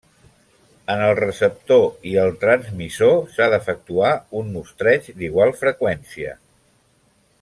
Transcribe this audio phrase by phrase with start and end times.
[0.93, 6.35] En el receptor i el transmissor s'ha d'efectuar un mostreig d'igual freqüència.